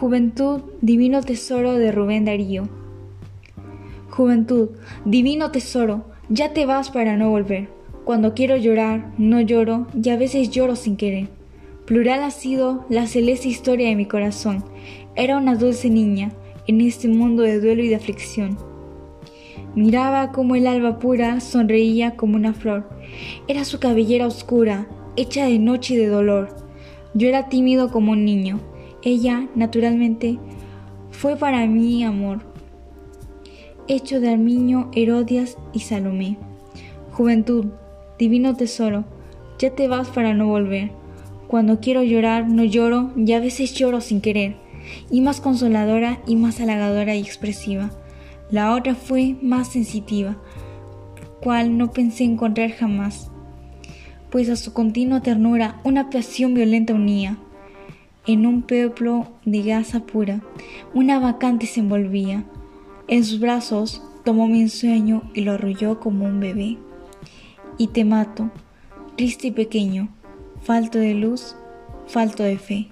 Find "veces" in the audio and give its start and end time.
10.16-10.48, 43.40-43.74